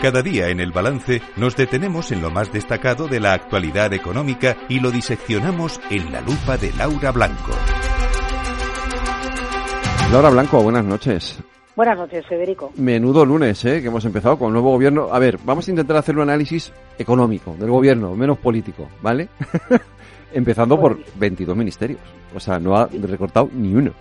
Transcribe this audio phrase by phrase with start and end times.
[0.00, 4.54] Cada día en el balance nos detenemos en lo más destacado de la actualidad económica
[4.68, 7.52] y lo diseccionamos en la lupa de Laura Blanco.
[10.12, 11.38] Laura Blanco, buenas noches.
[11.74, 12.72] Buenas noches, Federico.
[12.76, 13.80] Menudo lunes, ¿eh?
[13.80, 15.08] que hemos empezado con el nuevo gobierno.
[15.10, 19.28] A ver, vamos a intentar hacer un análisis económico del gobierno, menos político, ¿vale?
[20.34, 22.00] Empezando por 22 ministerios.
[22.34, 23.92] O sea, no ha recortado ni uno.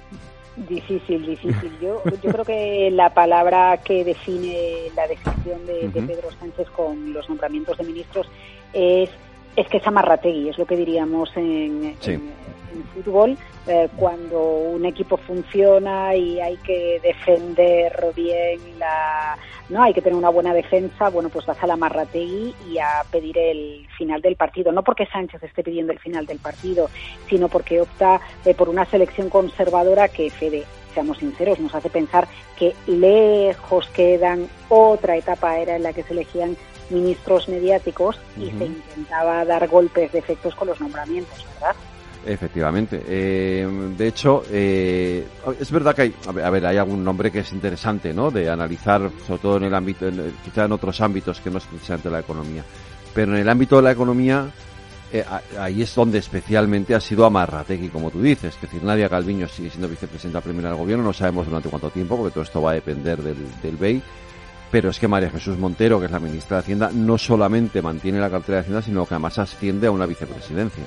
[0.55, 1.71] Difícil, difícil.
[1.81, 7.27] Yo, yo creo que la palabra que define la decisión de, Pedro Sánchez con los
[7.27, 8.27] nombramientos de ministros
[8.71, 9.09] es,
[9.55, 13.37] es que es amarrategui, es lo que diríamos en, en fútbol,
[13.67, 19.37] eh, cuando un equipo funciona y hay que defender bien la,
[19.69, 23.03] no, hay que tener una buena defensa, bueno, pues vas a la Marrategui y a
[23.09, 26.89] pedir el final del partido, no porque Sánchez esté pidiendo el final del partido,
[27.27, 32.27] sino porque opta eh, por una selección conservadora que Fede seamos sinceros, nos hace pensar
[32.57, 36.55] que lejos quedan otra etapa era en la que se elegían
[36.89, 41.75] ministros mediáticos y se intentaba dar golpes de efectos con los nombramientos, ¿verdad?
[42.25, 43.03] Efectivamente.
[43.07, 45.27] Eh, de hecho, eh,
[45.59, 48.31] es verdad que hay, a ver, hay algún nombre que es interesante, ¿no?
[48.31, 50.07] De analizar, sobre todo en el ámbito,
[50.43, 52.63] quizá en otros ámbitos que no es precisamente la economía.
[53.13, 54.47] Pero en el ámbito de la economía,
[55.13, 55.23] eh,
[55.59, 58.55] ahí es donde especialmente ha sido Amarrategui, como tú dices.
[58.55, 62.17] Es decir, Nadia Calviño sigue siendo vicepresidenta primera del gobierno, no sabemos durante cuánto tiempo,
[62.17, 64.01] porque todo esto va a depender del, del BEI.
[64.71, 68.19] Pero es que María Jesús Montero, que es la ministra de Hacienda, no solamente mantiene
[68.19, 70.83] la cartera de Hacienda, sino que además asciende a una vicepresidencia.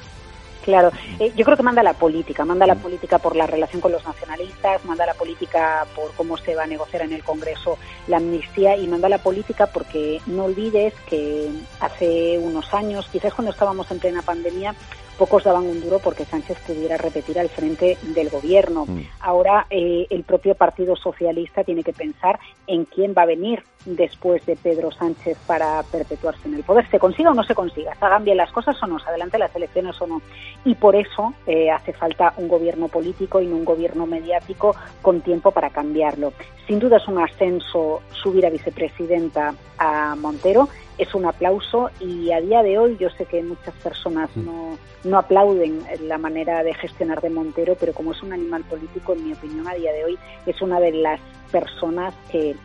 [0.69, 3.91] Claro, eh, yo creo que manda la política, manda la política por la relación con
[3.91, 8.19] los nacionalistas, manda la política por cómo se va a negociar en el Congreso la
[8.19, 11.49] amnistía y manda la política porque no olvides que
[11.81, 14.75] hace unos años, quizás cuando estábamos en plena pandemia,
[15.17, 18.85] pocos daban un duro porque Sánchez pudiera repetir al frente del gobierno.
[18.87, 19.01] Mm.
[19.21, 24.45] Ahora eh, el propio Partido Socialista tiene que pensar en quién va a venir después
[24.47, 26.89] de Pedro Sánchez para perpetuarse en el poder.
[26.91, 27.95] ¿Se consiga o no se consiga?
[27.95, 28.99] ¿Se hagan bien las cosas o no?
[28.99, 30.23] ¿Se adelante las elecciones o no?
[30.65, 35.21] Y por eso eh, hace falta un gobierno político y no un gobierno mediático con
[35.21, 36.33] tiempo para cambiarlo.
[36.67, 40.69] Sin duda es un ascenso subir a vicepresidenta a Montero
[40.99, 44.45] es un aplauso y a día de hoy yo sé que muchas personas mm.
[44.45, 49.13] no, no aplauden la manera de gestionar de Montero, pero como es un animal político,
[49.13, 51.21] en mi opinión, a día de hoy es una de las
[51.53, 52.57] personas que,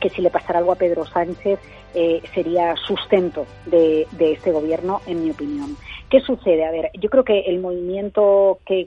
[0.00, 1.58] que si le pasara algo a Pedro Sánchez
[1.94, 5.76] eh, sería sustento de, de este gobierno, en mi opinión.
[6.14, 6.64] ¿Qué sucede?
[6.64, 8.84] A ver, yo creo que el movimiento que,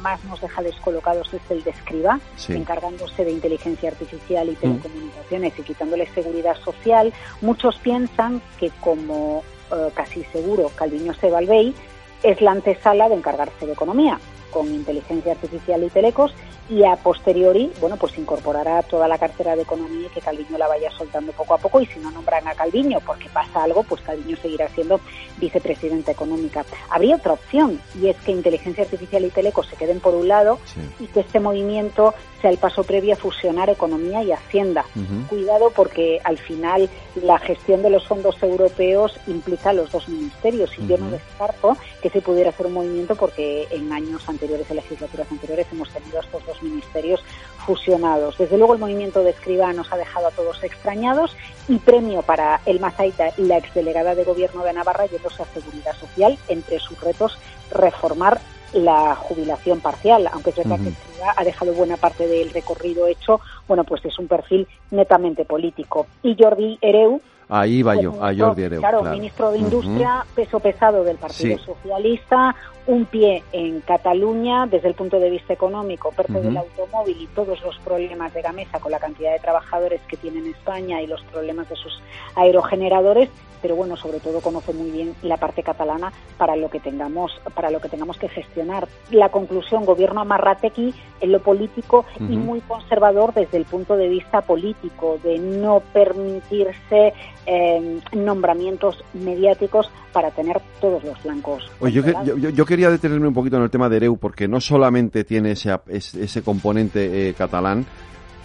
[0.00, 2.18] más nos deja descolocados es el de Escriba,
[2.48, 4.56] encargándose de inteligencia artificial y mm.
[4.56, 7.12] telecomunicaciones y quitándole seguridad social.
[7.42, 11.74] Muchos piensan que como eh, casi seguro Calviño Sebalbey
[12.22, 14.18] es la antesala de encargarse de economía
[14.50, 16.34] con inteligencia artificial y telecos
[16.72, 20.68] y a posteriori, bueno, pues incorporará toda la cartera de economía y que Calviño la
[20.68, 24.00] vaya soltando poco a poco y si no nombran a Calviño porque pasa algo, pues
[24.00, 24.98] Calviño seguirá siendo
[25.36, 26.64] vicepresidenta económica.
[26.88, 30.58] Habría otra opción y es que inteligencia artificial y telecos se queden por un lado
[30.98, 34.84] y que este movimiento sea el paso previo a fusionar economía y hacienda.
[35.28, 36.88] Cuidado porque al final
[37.22, 42.08] la gestión de los fondos europeos implica los dos ministerios y yo no descarto que
[42.08, 46.44] se pudiera hacer un movimiento porque en años anteriores, en legislaturas anteriores, hemos tenido estos
[46.46, 47.22] dos ministerios
[47.66, 48.38] fusionados.
[48.38, 51.36] Desde luego el movimiento de Escriba nos ha dejado a todos extrañados
[51.68, 55.94] y premio para el Mazaita y la exdelegada de gobierno de Navarra yéndose a seguridad
[55.96, 57.38] social, entre sus retos
[57.70, 58.40] reformar
[58.72, 63.40] la jubilación parcial, aunque es verdad que Escriba ha dejado buena parte del recorrido hecho,
[63.68, 66.06] bueno, pues es un perfil netamente político.
[66.22, 67.20] Y Jordi Ereu,
[67.54, 68.80] Ahí va yo, a Jordi Ereu.
[68.80, 74.94] Claro, ministro de Industria, peso pesado del Partido Socialista, un pie en Cataluña desde el
[74.94, 78.98] punto de vista económico, parte del automóvil y todos los problemas de Gamesa con la
[78.98, 82.00] cantidad de trabajadores que tiene en España y los problemas de sus
[82.36, 83.28] aerogeneradores,
[83.60, 87.70] pero bueno, sobre todo conoce muy bien la parte catalana para lo que tengamos para
[87.70, 88.88] lo que tengamos que gestionar.
[89.10, 94.40] La conclusión, gobierno amarratequi en lo político y muy conservador desde el punto de vista
[94.40, 97.14] político, de no permitirse
[97.46, 101.70] eh, nombramientos mediáticos para tener todos los blancos.
[101.80, 105.52] yo, yo, quería detenerme un poquito en el tema de Ereu, porque no solamente tiene
[105.52, 107.86] ese, ese componente eh, catalán,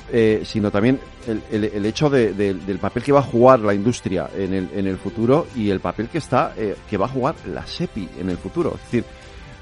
[0.09, 4.29] eh, sino también el, el, hecho de, del papel que va a jugar la industria
[4.33, 7.35] en el, en el futuro y el papel que está eh, que va a jugar
[7.45, 8.75] la SEPI en el futuro.
[8.75, 9.03] Es decir,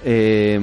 [0.03, 0.59] eh,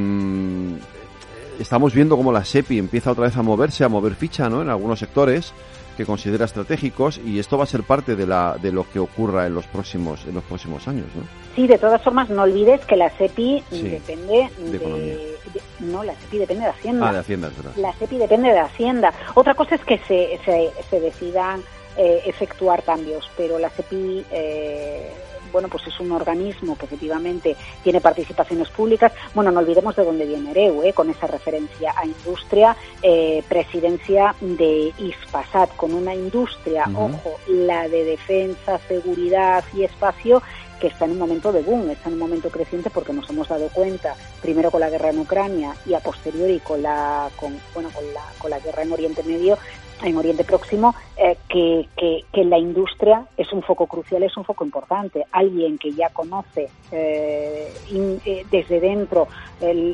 [1.58, 4.62] estamos viendo cómo la SEPI empieza otra vez a moverse, a mover ficha, ¿no?
[4.62, 5.52] En algunos sectores
[5.96, 9.46] que considera estratégicos y esto va a ser parte de, la, de lo que ocurra
[9.46, 11.22] en los próximos en los próximos años, ¿no?
[11.54, 15.36] Sí, de todas formas no olvides que la SEPI depende de,
[15.80, 17.08] no, la SEPI depende de Hacienda.
[17.08, 19.12] Ah, de Hacienda, La SEPI depende de Hacienda.
[19.34, 21.62] Otra cosa es que se, se, se decidan
[21.96, 24.24] efectuar cambios, pero la CEPI
[25.52, 29.12] bueno, pues es un organismo que efectivamente tiene participaciones públicas.
[29.34, 30.92] Bueno, no olvidemos de dónde viene Ereu, ¿eh?
[30.92, 38.04] con esa referencia a industria, eh, presidencia de ISPASAT, con una industria, ojo, la de
[38.04, 40.42] defensa, seguridad y espacio,
[40.82, 43.46] que está en un momento de boom, está en un momento creciente porque nos hemos
[43.46, 47.88] dado cuenta, primero con la guerra en Ucrania y a posteriori con la, con, bueno,
[47.94, 49.56] con la, con la guerra en Oriente Medio,
[50.04, 54.64] en Oriente Próximo, eh, que, que, la industria es un foco crucial, es un foco
[54.64, 55.24] importante.
[55.32, 57.72] Alguien que ya conoce eh,
[58.24, 59.28] eh, desde dentro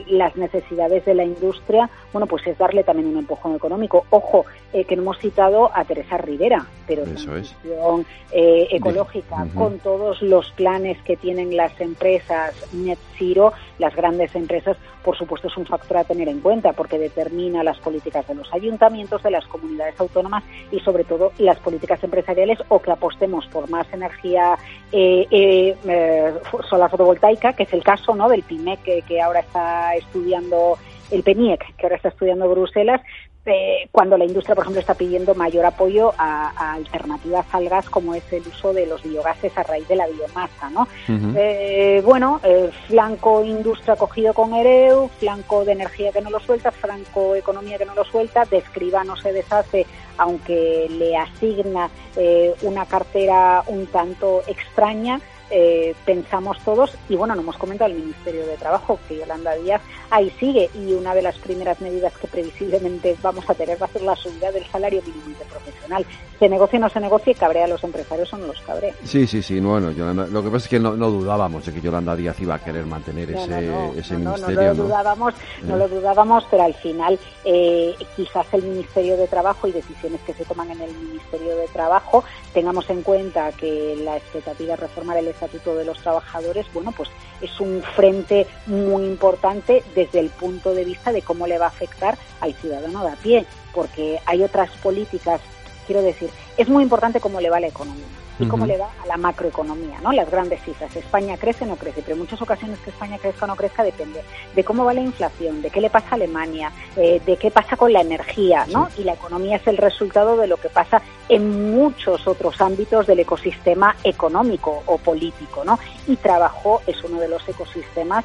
[0.08, 4.06] las necesidades de la industria, bueno, pues es darle también un empujón económico.
[4.08, 10.50] Ojo, que no hemos citado a Teresa Rivera, pero Eso transición ecológica, con todos los
[10.52, 15.98] planes que tienen las empresas Net Zero, las grandes empresas, por supuesto es un factor
[15.98, 20.44] a tener en cuenta porque determina las políticas de los ayuntamientos, de las comunidades autónomas
[20.70, 24.58] y sobre todo las políticas empresariales o que apostemos por más energía
[24.92, 26.34] eh, eh, eh,
[26.68, 28.28] solar fotovoltaica, que es el caso ¿no?
[28.28, 30.78] del PIMEC que, que ahora está estudiando
[31.10, 33.00] el PENIEC, que ahora está estudiando Bruselas,
[33.46, 38.14] eh, cuando la industria, por ejemplo, está pidiendo mayor apoyo a, alternativas al gas, como
[38.14, 40.86] es el uso de los biogases a raíz de la biomasa, ¿no?
[41.08, 46.70] eh, bueno, eh, flanco industria cogido con EREU, flanco de energía que no lo suelta,
[46.70, 49.86] flanco economía que no lo suelta, de escriba no se deshace,
[50.18, 55.20] aunque le asigna eh, una cartera un tanto extraña,
[55.50, 59.82] eh, pensamos todos, y bueno, no hemos comentado el Ministerio de Trabajo, que Yolanda Díaz
[60.10, 63.90] ahí sigue, y una de las primeras medidas que previsiblemente vamos a tener va a
[63.90, 66.06] ser la subida del salario mínimo interprofesional.
[66.38, 68.94] Se negocie o no se negocie, cabrea a los empresarios o no los cabrea.
[69.04, 72.38] Sí, sí, sí, bueno, lo que pasa es que no, dudábamos de que Yolanda Díaz
[72.40, 74.62] iba a querer mantener ese, ese ministerio.
[74.62, 79.66] No, lo dudábamos, no lo dudábamos, pero al final eh, quizás el Ministerio de Trabajo
[79.66, 84.16] y decisiones que se toman en el Ministerio de Trabajo tengamos en cuenta que la
[84.16, 87.08] expectativa es reformar el Estatuto de los Trabajadores, bueno, pues
[87.40, 91.68] es un frente muy importante desde el punto de vista de cómo le va a
[91.68, 95.40] afectar al ciudadano de a pie, porque hay otras políticas,
[95.86, 98.04] quiero decir, es muy importante cómo le va la economía
[98.38, 100.12] y cómo le va a la macroeconomía, ¿no?
[100.12, 100.94] Las grandes cifras.
[100.94, 103.82] España crece o no crece, pero en muchas ocasiones que España crezca o no crezca
[103.82, 104.22] depende
[104.54, 107.76] de cómo va la inflación, de qué le pasa a Alemania, eh, de qué pasa
[107.76, 108.88] con la energía, ¿no?
[108.96, 113.20] Y la economía es el resultado de lo que pasa en muchos otros ámbitos del
[113.20, 115.78] ecosistema económico o político, ¿no?
[116.06, 118.24] Y trabajo es uno de los ecosistemas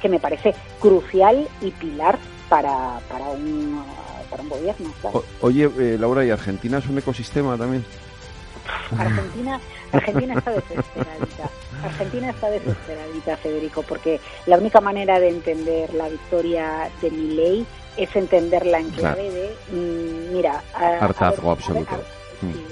[0.00, 2.18] que me parece crucial y pilar
[2.48, 3.82] para, para un
[4.30, 4.90] para un gobierno.
[5.40, 7.84] oye, eh, Laura, ¿y Argentina es un ecosistema también?
[8.98, 9.60] Argentina,
[9.92, 11.50] Argentina está desesperadita.
[11.82, 17.66] Argentina está desesperadita, Federico, porque la única manera de entender la victoria de mi ley
[17.96, 22.02] es entenderla en clave de, mm, mira, a, hartazgo absoluto.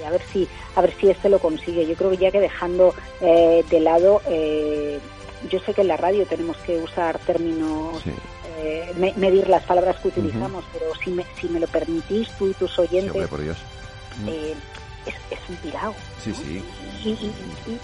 [0.05, 1.87] A ver, si, a ver si este lo consigue.
[1.87, 4.99] Yo creo que ya que dejando eh, de lado, eh,
[5.49, 8.03] yo sé que en la radio tenemos que usar términos
[8.63, 12.53] eh, medir las palabras que utilizamos, pero si me, si me lo permitís, tú y
[12.53, 13.57] tus oyentes, por Dios.
[14.27, 14.55] Eh,
[15.05, 15.93] es, un tirado.
[16.19, 16.63] Sí, sí.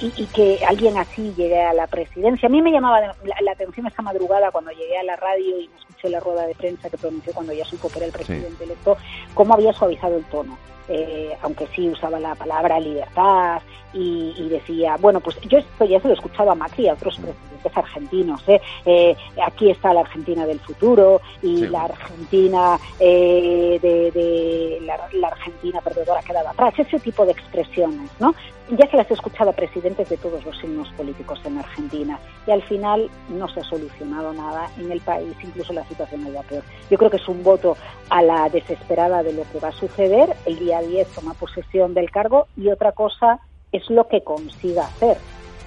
[0.02, 2.48] Y, que alguien así llegue a la presidencia.
[2.48, 5.78] A mí me llamaba la, atención esta madrugada cuando llegué a la radio y me
[5.78, 8.96] escuché la rueda de prensa que pronunció cuando ya supo que era el presidente electo,
[9.34, 10.58] cómo había suavizado el tono.
[10.92, 13.62] Eh, aunque sí usaba la palabra libertad
[13.94, 16.94] y, decía, bueno, pues yo esto ya se lo he escuchado a Macri y a
[16.94, 18.62] otros presidentes argentinos, ¿eh?
[18.86, 25.80] Eh, aquí está la Argentina del futuro y la Argentina de, de la, la, Argentina
[25.82, 28.34] perdedora quedada atrás, ese tipo de expresiones, ¿no?
[28.78, 32.52] Ya se las he escuchado a presidentes de todos los signos políticos en Argentina y
[32.52, 36.64] al final no se ha solucionado nada en el país, incluso la situación es peor.
[36.90, 37.76] Yo creo que es un voto
[38.10, 42.12] a la desesperada de lo que va a suceder el día 10 toma posesión del
[42.12, 43.40] cargo y otra cosa
[43.72, 45.18] es lo que consiga hacer,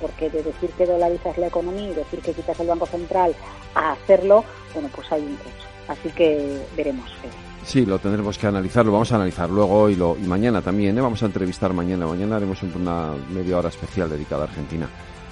[0.00, 3.35] porque de decir que dolarizas la economía y decir que quitas el Banco Central
[3.75, 4.44] a hacerlo,
[4.75, 5.66] bueno, pues hay un trecho.
[5.88, 7.11] Así que veremos.
[7.64, 10.99] Sí, lo tendremos que analizar, lo vamos a analizar luego y, lo, y mañana también,
[10.99, 11.00] ¿eh?
[11.00, 12.07] vamos a entrevistar mañana.
[12.07, 14.88] Mañana haremos una media hora especial dedicada a Argentina.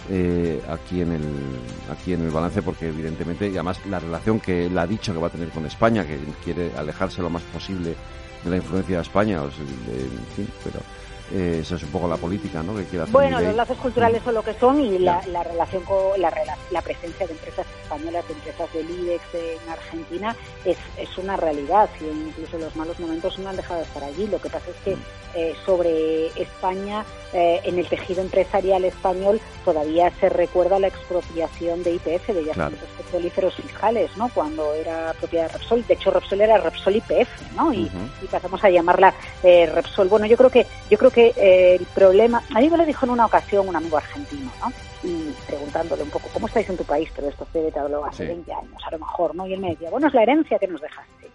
[0.09, 1.23] Eh, aquí en el
[1.93, 5.21] aquí en el balance porque evidentemente y además la relación que él ha dicho que
[5.21, 7.95] va a tener con España que quiere alejarse lo más posible
[8.43, 9.51] de la influencia de España, o
[10.65, 10.81] pero
[11.33, 12.75] eh, esa es un poco la política ¿no?
[12.75, 16.21] que quiere hacer Bueno, los lazos culturales son lo que son y la, relación con
[16.21, 16.33] la,
[16.71, 21.89] la, presencia de empresas españolas, de empresas del IBEX en Argentina es, es una realidad
[22.01, 24.27] y incluso los malos momentos no han dejado de estar allí.
[24.27, 24.97] Lo que pasa es que
[25.35, 31.93] eh, sobre España, eh, en el tejido empresarial español, todavía se recuerda la expropiación de
[31.93, 34.29] IPF, de yacimientos petrolíferos fiscales, ¿no?
[34.35, 35.87] cuando era propiedad de Repsol.
[35.87, 37.73] De hecho, Repsol era Repsol IPF, ¿no?
[37.73, 37.89] y,
[38.21, 40.09] y pasamos a llamarla Repsol.
[40.09, 42.87] Bueno, yo creo que yo creo que que eh, el problema, a mí me lo
[42.87, 44.73] dijo en una ocasión un amigo argentino, ¿no?
[45.03, 47.11] Y preguntándole un poco, ¿cómo estáis en tu país?
[47.15, 49.47] Pero esto se te habló hace 20 años, a lo mejor, ¿no?
[49.47, 51.31] Y él me decía, bueno, es la herencia que nos dejaste.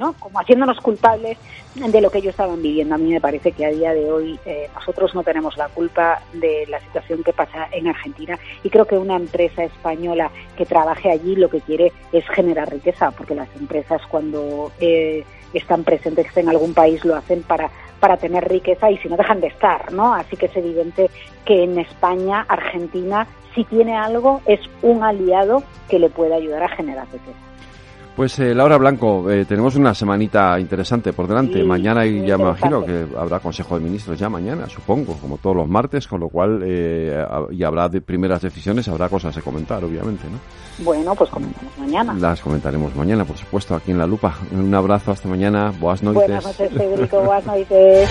[0.00, 0.12] ¿no?
[0.14, 1.38] Como haciéndonos culpables
[1.74, 2.96] de lo que ellos estaban viviendo.
[2.96, 6.20] A mí me parece que a día de hoy eh, nosotros no tenemos la culpa
[6.32, 11.12] de la situación que pasa en Argentina y creo que una empresa española que trabaje
[11.12, 16.48] allí lo que quiere es generar riqueza, porque las empresas cuando eh, están presentes en
[16.48, 20.14] algún país lo hacen para para tener riqueza y si no dejan de estar, ¿no?
[20.14, 21.10] Así que es evidente
[21.44, 26.68] que en España, Argentina, si tiene algo, es un aliado que le puede ayudar a
[26.68, 27.47] generar riqueza.
[28.18, 31.62] Pues eh, Laura Blanco, eh, tenemos una semanita interesante por delante.
[31.62, 35.54] mañana y ya me imagino que habrá Consejo de Ministros ya mañana, supongo, como todos
[35.54, 39.84] los martes, con lo cual eh, y habrá de primeras decisiones, habrá cosas de comentar,
[39.84, 40.84] obviamente, ¿no?
[40.84, 42.12] Bueno, pues comentamos mañana.
[42.14, 44.34] Las comentaremos mañana, por supuesto, aquí en La Lupa.
[44.50, 45.72] Un abrazo, hasta mañana.
[45.78, 46.26] Buenas noches.
[46.26, 47.20] Buenas noches, Federico.
[47.24, 48.10] Buenas noches.